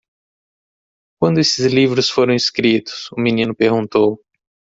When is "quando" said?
1.19-1.39